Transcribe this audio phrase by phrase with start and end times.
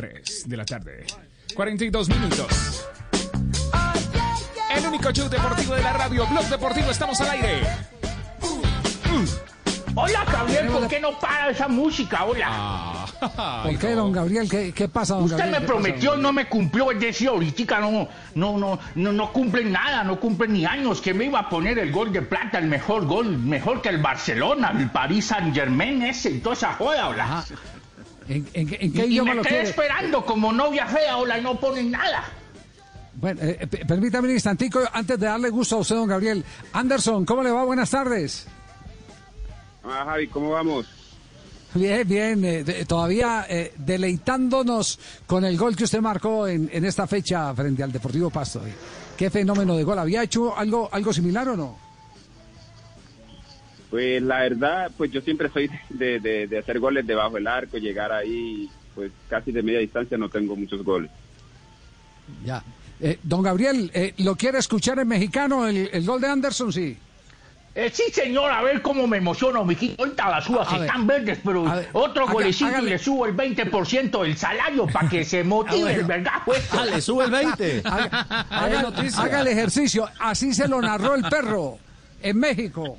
[0.00, 1.04] 3 de la tarde.
[1.54, 2.86] 42 minutos.
[4.74, 7.60] El único show deportivo de la radio, Blog Deportivo, estamos al aire.
[8.40, 9.26] Uh.
[9.96, 12.24] Hola, Gabriel, ¿por qué no para esa música?
[12.24, 12.46] Hola.
[12.48, 14.48] Ah, ¿Por qué, don Gabriel?
[14.48, 15.60] ¿Qué, qué pasa, don Usted Gabriel?
[15.60, 16.92] me prometió no me cumplió.
[16.92, 21.02] Es decir, ahorita no, no, no, no, no cumplen nada, no cumplen ni años.
[21.02, 23.98] Que me iba a poner el gol de plata, el mejor gol, mejor que el
[23.98, 27.44] Barcelona, el Paris Saint Germain, ese y toda esa joda, hola.
[28.30, 29.68] ¿En, en, en qué y idioma me lo quedé quiere?
[29.70, 32.24] esperando como novia fea, hola, y no ponen nada.
[33.14, 36.44] Bueno, eh, permítame un instantico antes de darle gusto a usted, don Gabriel.
[36.72, 37.64] Anderson, ¿cómo le va?
[37.64, 38.46] Buenas tardes.
[39.84, 40.86] Ah, Javi, ¿cómo vamos?
[41.74, 42.44] Bien, bien.
[42.44, 47.52] eh, de- todavía eh, deleitándonos con el gol que usted marcó en, en esta fecha
[47.54, 48.62] frente al Deportivo Pasto.
[49.16, 49.98] Qué fenómeno de gol.
[49.98, 51.89] ¿Había hecho algo, algo similar o no?
[53.90, 57.76] Pues la verdad, pues yo siempre soy de, de, de hacer goles debajo del arco,
[57.76, 61.10] llegar ahí, pues casi de media distancia no tengo muchos goles.
[62.44, 62.62] Ya.
[63.00, 66.72] Eh, don Gabriel, eh, ¿lo quiere escuchar en mexicano el, el gol de Anderson?
[66.72, 66.96] Sí.
[67.74, 70.02] Eh, sí, señor, a ver cómo me emociono, mijito.
[70.02, 70.82] Ahorita las uvas ver.
[70.82, 72.86] están verdes, pero ver, otro haga- golecito hágale.
[72.88, 76.06] y le subo el 20% del salario para que se motive, bueno.
[76.08, 76.32] ¿verdad?
[76.44, 77.82] Pues, Ah, le sube el 20.
[77.84, 80.08] Haga, haga- haga el ejercicio.
[80.18, 81.78] Así se lo narró el perro
[82.22, 82.98] en México.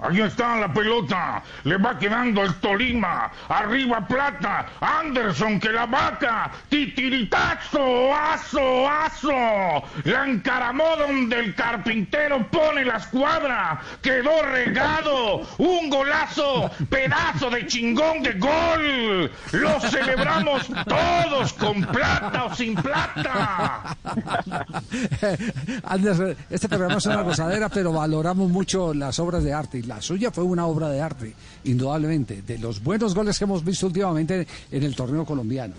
[0.00, 1.42] Ahí está la pelota.
[1.64, 3.30] Le va quedando el Tolima.
[3.48, 4.66] Arriba Plata.
[4.80, 6.50] Anderson que la vaca.
[6.68, 8.14] Titiritazo.
[8.14, 9.82] Aso, aso.
[10.04, 13.80] La encaramó donde el carpintero pone la escuadra.
[14.00, 15.42] Quedó regado.
[15.58, 16.70] Un golazo.
[16.88, 19.32] Pedazo de chingón de gol.
[19.52, 23.96] Lo celebramos todos con plata o sin plata.
[25.84, 29.87] Anderson, este programa es una gozadera, pero valoramos mucho las obras de arte.
[29.88, 31.32] La suya fue una obra de arte,
[31.64, 35.74] indudablemente, de los buenos goles que hemos visto últimamente en el torneo colombiano.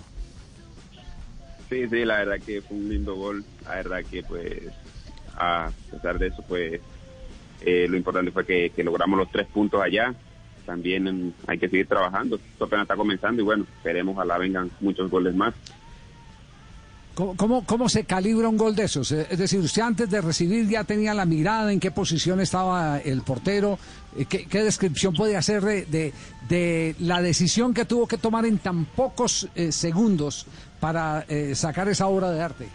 [1.70, 3.46] Sí, sí, la verdad que fue un lindo gol.
[3.66, 4.64] La verdad que pues
[5.36, 6.81] a pesar de eso, pues
[7.62, 10.16] eh, lo importante fue que, logramos los tres puntos allá.
[10.66, 12.38] También hay que seguir trabajando.
[12.38, 15.53] Esto apenas está comenzando y bueno, esperemos ojalá vengan muchos goles más.
[17.35, 19.12] ¿Cómo, cómo, se calibra un gol de esos?
[19.12, 23.00] Eh, Es decir, usted antes de recibir ya tenía la mirada, en qué posición estaba
[23.00, 23.78] el portero,
[24.18, 26.13] Eh, qué, descripción puede hacer de, de-
[26.47, 30.47] de la decisión que tuvo que tomar en tan pocos eh, segundos
[30.79, 32.68] para eh, sacar esa obra de arte.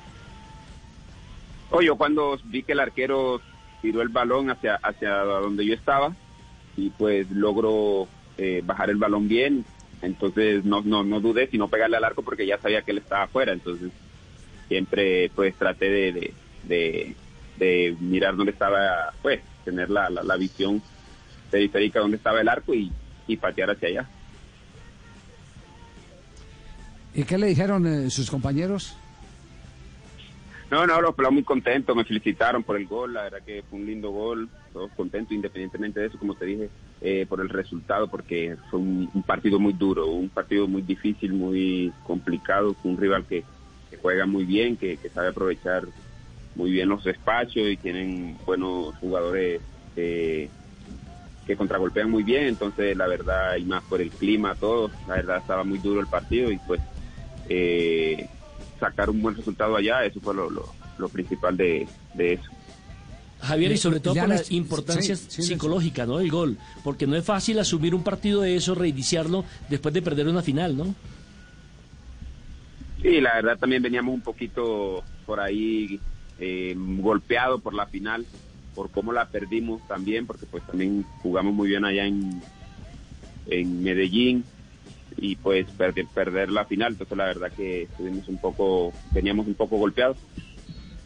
[1.70, 3.40] Oye, yo cuando vi que el arquero
[3.82, 6.14] tiró el balón hacia, hacia donde yo estaba
[6.76, 8.06] y pues logró
[8.38, 9.64] eh, bajar el balón bien,
[10.02, 13.24] entonces no, no, no dudé sino pegarle al arco porque ya sabía que él estaba
[13.24, 13.90] afuera, entonces
[14.68, 17.14] siempre pues traté de, de, de,
[17.56, 20.82] de mirar dónde estaba, pues tener la, la, la visión
[21.50, 22.90] periférica donde estaba el arco y,
[23.26, 24.08] y patear hacia allá.
[27.14, 28.96] ¿Y qué le dijeron eh, sus compañeros?
[30.70, 33.78] No, no, los pelados muy contentos, me felicitaron por el gol, la verdad que fue
[33.78, 36.70] un lindo gol, todos contentos independientemente de eso, como te dije,
[37.00, 41.32] eh, por el resultado, porque fue un, un partido muy duro, un partido muy difícil,
[41.32, 43.44] muy complicado, con un rival que,
[43.94, 45.84] que juega muy bien, que, que sabe aprovechar
[46.54, 49.60] muy bien los espacios y tienen buenos jugadores
[49.96, 50.48] eh,
[51.46, 55.38] que contragolpean muy bien, entonces la verdad, y más por el clima, todo, la verdad
[55.38, 56.80] estaba muy duro el partido y pues...
[57.48, 58.28] Eh,
[58.80, 60.66] sacar un buen resultado allá, eso fue lo, lo,
[60.98, 62.50] lo principal de, de eso.
[63.40, 66.18] Javier, y sobre todo Le por la importancia sí, sí, psicológica, ¿no?
[66.20, 66.56] El gol.
[66.82, 70.76] Porque no es fácil asumir un partido de eso, reiniciarlo después de perder una final,
[70.76, 70.94] ¿no?
[73.04, 76.00] Sí, la verdad también veníamos un poquito por ahí
[76.38, 78.24] eh, golpeado por la final,
[78.74, 82.40] por cómo la perdimos también, porque pues también jugamos muy bien allá en,
[83.48, 84.42] en Medellín
[85.18, 89.76] y pues perder, la final, entonces la verdad que estuvimos un poco, veníamos un poco
[89.76, 90.16] golpeados.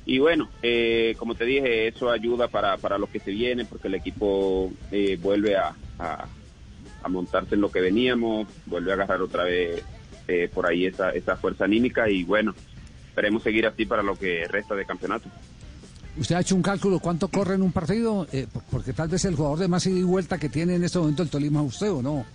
[0.06, 3.89] Y bueno, eh, como te dije, eso ayuda para, para lo que se viene, porque
[3.89, 9.43] el equipo eh, vuelve a, a montarse en lo que veníamos, vuelve a agarrar otra
[9.43, 9.85] vez
[10.29, 12.55] eh, por ahí esa, esa fuerza anímica y bueno,
[13.09, 15.29] esperemos seguir así para lo que resta de campeonato.
[16.17, 18.27] ¿Usted ha hecho un cálculo cuánto corre en un partido?
[18.33, 20.85] Eh, por- porque tal vez el jugador de más ida y vuelta que tiene en
[20.85, 22.27] este momento el Tolima es usted o no.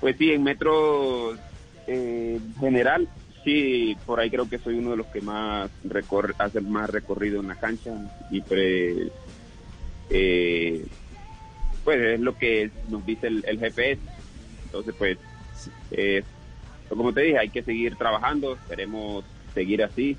[0.00, 1.38] Pues sí, en metros
[1.86, 3.08] eh, general,
[3.44, 7.40] sí, por ahí creo que soy uno de los que más recorre, hace más recorrido
[7.40, 7.90] en la cancha
[8.30, 9.08] y pues,
[10.10, 10.86] eh,
[11.84, 14.00] pues es lo que nos dice el, el GPS.
[14.66, 15.18] Entonces, pues,
[15.90, 16.22] eh,
[16.88, 19.24] como te dije, hay que seguir trabajando, esperemos
[19.54, 20.16] seguir así,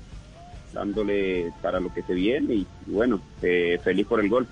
[0.72, 4.46] dándole para lo que se viene y, y bueno, eh, feliz por el gol.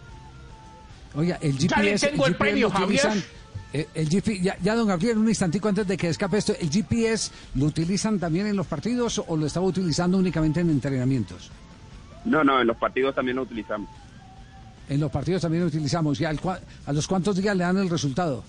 [1.14, 3.24] Oiga, el Ya le GPS, tengo el GPS premio, Javier.
[3.72, 6.70] eh, el GP ya, ya, don Gabriel, un instantico antes de que escape esto, ¿el
[6.70, 11.50] GPS lo utilizan también en los partidos o lo estaba utilizando únicamente en entrenamientos?
[12.24, 13.88] No, no, en los partidos también lo utilizamos.
[14.88, 16.20] En los partidos también lo utilizamos.
[16.20, 18.42] ¿Y al cua- a los cuántos días le dan el resultado?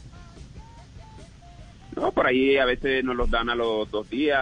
[2.00, 4.40] No, por ahí a veces nos los dan a los dos días,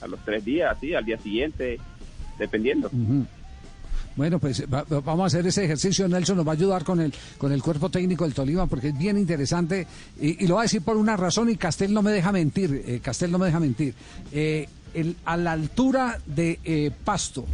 [0.00, 1.78] a los tres días, sí, al día siguiente,
[2.38, 2.90] dependiendo.
[4.16, 6.06] Bueno, pues va- va- vamos a hacer ese ejercicio.
[6.08, 8.98] Nelson nos va a ayudar con el, con el cuerpo técnico del Tolima porque es
[8.98, 9.86] bien interesante
[10.20, 12.82] y, y lo va a decir por una razón y Castel no me deja mentir.
[12.86, 13.94] eh, Castel no me deja mentir.
[14.32, 17.46] Eh, el- a la altura de eh, Pasto,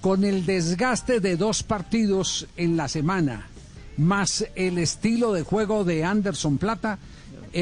[0.00, 3.48] con el desgaste de dos partidos en la semana,
[3.98, 6.98] más el estilo de juego de Anderson Plata,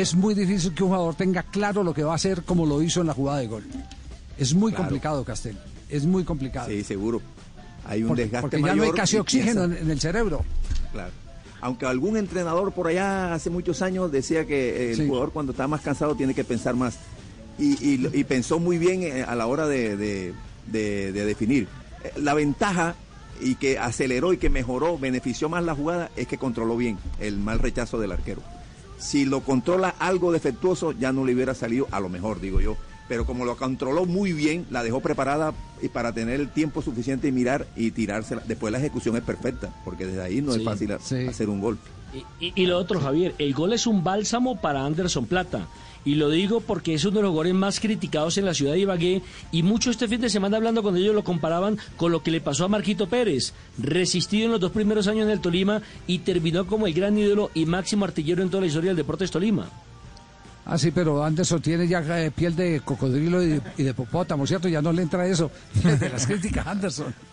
[0.01, 2.83] es muy difícil que un jugador tenga claro lo que va a hacer como lo
[2.83, 3.65] hizo en la jugada de gol.
[4.39, 4.85] Es muy Claro.
[4.87, 5.57] complicado, Castel.
[5.89, 6.69] Es muy complicado.
[6.69, 7.21] Sí, seguro.
[7.87, 8.77] Hay un Porque, desgaste porque ya mayor.
[8.79, 10.45] no hay casi oxígeno en, el cerebro.
[10.93, 11.13] Claro.
[11.61, 15.07] Aunque algún entrenador por allá hace muchos años decía que el Sí.
[15.07, 16.97] jugador cuando está más cansado tiene que pensar más.
[17.59, 20.35] Y, y- y pensó muy bien eh, a la hora de, de-
[20.67, 21.69] de- de definir.
[22.03, 22.97] Eh, La ventaja
[23.41, 27.39] y que aceleró y que mejoró, benefició más la jugada es que controló bien el
[27.39, 28.43] mal rechazo del arquero.
[28.99, 32.77] Si lo controla algo defectuoso, ya no le hubiera salido, a lo mejor, digo yo.
[33.07, 35.53] Pero como lo controló muy bien, la dejó preparada
[35.83, 38.43] y para tener el tiempo suficiente y mirar y tirársela.
[38.47, 41.27] Después la ejecución es perfecta, porque desde ahí no Sí, es fácil sí.
[41.27, 41.79] hacer un gol.
[42.15, 45.67] Y, y- y lo otro, Javier, el gol es un bálsamo para Anderson Plata.
[46.05, 48.81] Y lo digo porque es uno de los goles más criticados en la ciudad de
[48.81, 49.23] Ibagué.
[49.53, 52.41] Y mucho este fin de semana hablando cuando ellos lo comparaban con lo que le
[52.43, 53.55] pasó a Marquito Pérez.
[53.79, 57.51] Resistido en los dos primeros años en el Tolima y terminó como el gran ídolo
[57.55, 59.69] y máximo artillero en toda la historia del Deportes Tolima.
[60.67, 64.47] Ah, sí, pero Anderson tiene ya eh, piel de cocodrilo y de, y de popótamo,
[64.47, 64.67] ¿cierto?
[64.67, 65.51] Ya no le entra eso
[65.83, 67.15] de las críticas Anderson.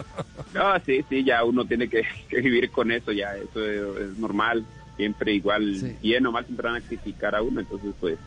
[0.54, 4.18] No, sí, sí, ya uno tiene que, que vivir con eso, ya eso es, es
[4.18, 4.66] normal,
[4.98, 5.96] siempre igual, Sí.
[6.02, 8.18] bien o mal siempre van a criticar a uno, entonces pues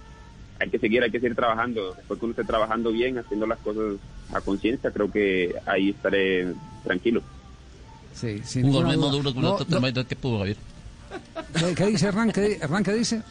[0.60, 3.58] hay que seguir, hay que seguir trabajando, después que uno esté trabajando bien, haciendo las
[3.58, 3.96] cosas
[4.32, 6.54] a conciencia, creo que ahí estaré
[6.84, 7.22] tranquilo.
[8.14, 8.94] Sí, sin Un duda.
[8.94, 10.56] duro que un No, otro no, tema que pudo Javier.
[11.76, 12.32] ¿qué, dice Hernán?
[12.32, 13.22] ¿Qué, Hernán, ¿qué dice?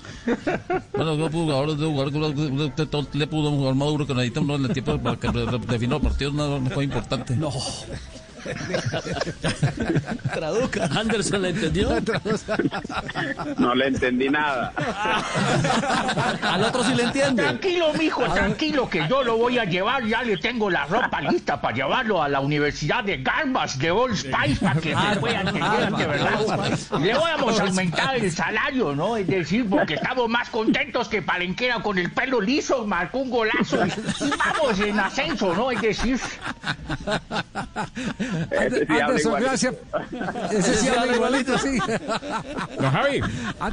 [0.94, 4.66] Bueno, yo pudo ahora de jugar con le pudo jugar más duro que necesitamos en
[4.66, 5.28] el tiempo para que
[5.68, 7.36] definió el partido una una cosa importante.
[7.36, 7.52] No.
[10.34, 10.86] Traduzca.
[10.86, 11.90] Anderson la entendió.
[13.58, 14.74] No le entendí nada.
[16.42, 17.44] Al otro sí le entiende.
[17.44, 20.06] Tranquilo, mijo, tranquilo, que yo lo voy a llevar.
[20.06, 24.16] Ya le tengo la ropa lista para llevarlo a la Universidad de Garbas de Old
[24.16, 26.40] Spice para que se pueda entender de verdad.
[27.00, 29.18] Le vamos a aumentar el salario, ¿no?
[29.18, 33.86] Es decir, porque estamos más contentos que Palenquera con el pelo liso, marcó un golazo
[33.86, 33.90] y,
[34.26, 35.72] y vamos en ascenso, ¿no?
[35.72, 36.20] Es decir,
[38.52, 39.76] Ese sí Anderson, gracias.
[40.52, 41.78] Ese sí habla igualito, sí.
[42.80, 43.22] Don Javi,
[43.60, 43.72] Ah,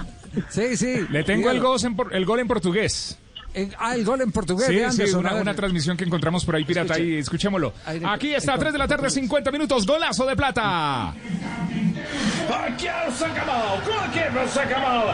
[0.48, 1.06] Sí, sí.
[1.10, 3.18] le tengo el gol en, por- el gol en portugués.
[3.52, 5.20] En- ah, el gol en portugués Sí, de sí, Anderson.
[5.20, 5.42] una, a ver.
[5.42, 7.02] una transmisión que encontramos por ahí pirata Escuche.
[7.14, 7.72] ahí, escuchémoslo.
[8.06, 11.08] Aquí está, en- 3 de la tarde, 50 minutos, golazo de plata.
[11.08, 15.04] Aqui é o Sacamão, com aqui é o Sacamão,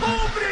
[0.00, 0.42] Pobre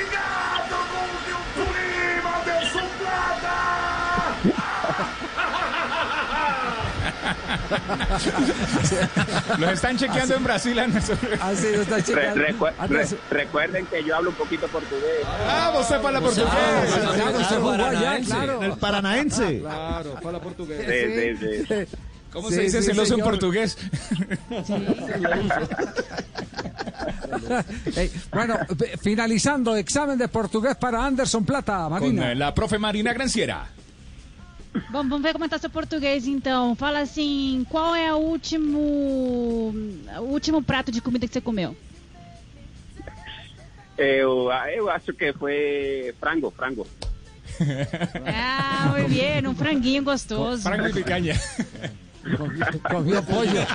[9.58, 10.78] Los están chequeando en Brasil.
[10.78, 11.18] Anderson.
[11.40, 13.18] Ah, sí, lo está Re- Anderson.
[13.30, 15.24] re- recuerden que yo hablo un poquito portugués.
[15.48, 16.50] Ah, fala Ah, portugués.
[16.50, 16.82] claro,
[18.26, 18.62] claro.
[18.62, 19.60] El paranaense.
[19.60, 20.84] Claro, fala portugués.
[20.86, 21.74] Sí, sí, sí.
[22.32, 23.30] ¿Cómo Sí, se dice sí, celoso en señor.
[23.30, 23.78] portugués?
[27.96, 28.58] Ey, bueno,
[29.02, 32.32] finalizando, examen de portugués para Anderson Plata, Con Marina.
[32.32, 33.66] eh, la profe Marina Granciera.
[34.90, 36.74] Vamos, vamos ver como está seu português então.
[36.74, 39.72] Fala assim, qual é o último
[40.18, 41.76] o último prato de comida que você comeu?
[43.96, 46.86] Eu, eu acho que foi frango, frango.
[48.26, 50.62] Ah, muy bien, um franguinho gostoso.
[50.62, 51.34] Frango y picaña.
[52.90, 53.66] Comió pollo.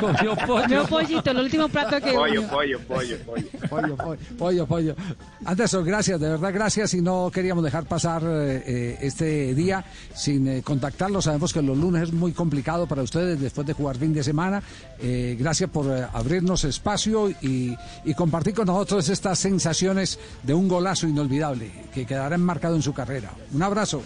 [0.00, 0.62] Comió pollo.
[0.62, 3.46] Comió pollito, el último plato que Pollo, pollo, pollo, pollo.
[3.68, 4.96] Pollo, pollo, pollo, pollo.
[5.44, 6.94] Anderson, gracias, de verdad, gracias.
[6.94, 9.84] Y no queríamos dejar pasar eh, eh, este día
[10.14, 11.22] sin eh, contactarlo.
[11.22, 14.62] Sabemos que los lunes es muy complicado para ustedes después de jugar fin de semana.
[14.98, 20.66] Eh, gracias por eh, abrirnos espacio y, y compartir con nosotros estas sensaciones de un
[20.68, 23.30] golazo inolvidable que quedará enmarcado en su carrera.
[23.52, 24.02] Un abrazo.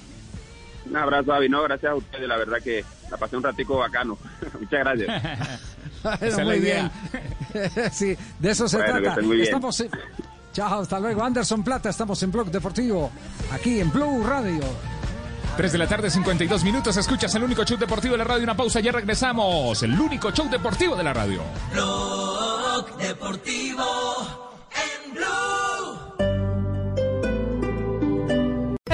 [0.88, 1.48] Un abrazo, Avi.
[1.48, 2.26] No, gracias a ustedes.
[2.26, 4.16] La verdad que la pasé un ratico bacano.
[4.60, 5.22] Muchas gracias.
[6.00, 6.92] Bueno, es la muy idea.
[7.52, 7.90] bien.
[7.92, 9.20] sí, de eso se Bueno, trata.
[9.42, 9.90] Estamos en-
[10.52, 11.24] Chao, hasta luego.
[11.24, 13.10] Anderson Plata, estamos en Blog Deportivo,
[13.52, 14.60] aquí en Blue Radio.
[15.56, 16.96] 3 de la tarde, 52 minutos.
[16.96, 18.44] Escuchas el único show deportivo de la radio.
[18.44, 19.82] Una pausa, ya regresamos.
[19.82, 21.42] El único show deportivo de la radio.
[21.72, 23.84] Blog Deportivo